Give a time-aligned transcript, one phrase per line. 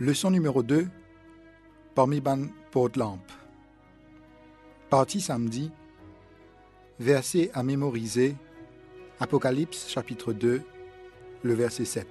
[0.00, 0.88] Leçon numéro 2
[1.94, 3.30] parmi ban porte-lampe.
[4.90, 5.70] Partie samedi.
[6.98, 8.34] Verset à mémoriser.
[9.20, 10.62] Apocalypse chapitre 2,
[11.44, 12.08] le verset 7.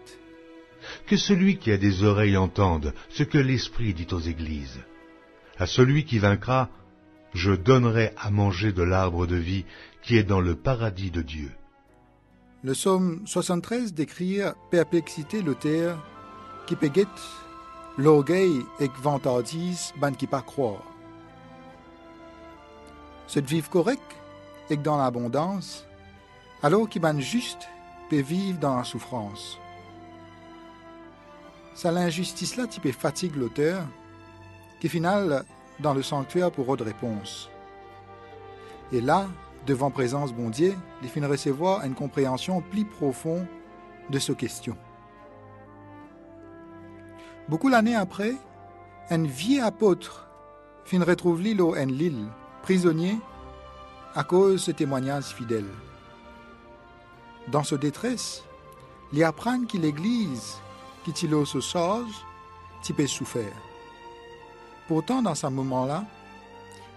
[1.08, 4.80] Que celui qui a des oreilles entende ce que l'Esprit dit aux églises.
[5.58, 6.70] À celui qui vaincra,
[7.34, 9.66] je donnerai à manger de l'arbre de vie
[10.02, 11.52] qui est dans le paradis de Dieu.
[12.64, 14.40] Le psaume 73 décrit
[14.72, 16.02] perplexité l'auteur
[16.66, 17.10] qui péguette
[17.98, 20.84] l'orgueil et vantardise ban qui pas croire.
[23.28, 24.02] Cette vivre correct
[24.70, 25.86] et dans l'abondance,
[26.62, 27.68] alors qui ban juste
[28.10, 29.60] peut vivre dans la souffrance.
[31.76, 33.84] Ça l'injustice là qui peut fatigue l'auteur,
[34.80, 35.46] qui final
[35.80, 37.50] dans le sanctuaire pour autre réponse.
[38.92, 39.28] Et là,
[39.66, 43.48] devant présence bon Dieu, il finit recevoir une compréhension plus profonde
[44.10, 44.78] de ce question.
[47.50, 48.36] Beaucoup l'année après,
[49.10, 50.28] un vieux apôtre
[50.86, 52.26] fin retrouve l'île au en l'île,
[52.62, 53.18] prisonnier,
[54.16, 55.70] à cause de ce témoignage fidèle.
[57.50, 58.44] Dans ce détresse,
[59.12, 60.58] il apprend que l'Église,
[61.04, 62.26] qui tilo se charge,
[62.82, 63.52] t'y peut souffrir.
[64.88, 66.06] Pourtant, dans ce moment-là,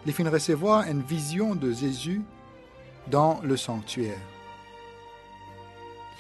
[0.05, 2.23] il fin recevoir une vision de Jésus
[3.09, 4.19] dans le sanctuaire.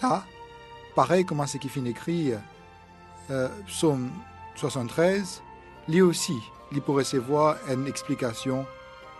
[0.03, 0.25] Là,
[0.95, 2.33] pareil comme ce qui finit écrit
[3.31, 4.11] euh, psaume
[4.57, 5.43] 73,
[5.89, 6.39] lui aussi,
[6.73, 8.67] il peut recevoir une explication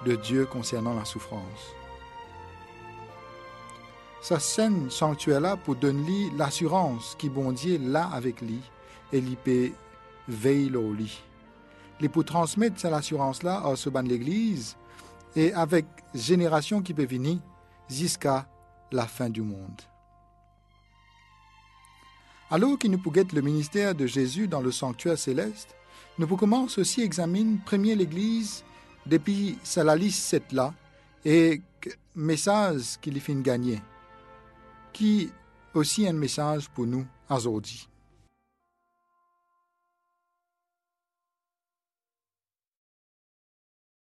[0.05, 1.75] de Dieu concernant la souffrance.
[4.21, 8.61] Sa scène sanctuaire-là pour donner l'assurance qui bon Dieu là avec lui
[9.13, 9.71] et lui peut
[10.27, 11.23] veiller au lit.
[12.01, 14.77] Il peut transmettre cette assurance-là à ce ban de l'Église
[15.37, 17.39] et avec génération qui peut venir
[17.89, 18.47] jusqu'à
[18.91, 19.81] la fin du monde.
[22.49, 25.75] Alors qu'il nous peut le ministère de Jésus dans le sanctuaire céleste,
[26.19, 28.63] nous pouvons aussi examiner premier l'Église
[29.05, 30.73] depuis sa liste cette là
[31.25, 31.61] et
[32.15, 33.81] message qu'il fait gagner,
[34.93, 35.31] qui
[35.75, 37.89] aussi un message pour nous aujourd'hui.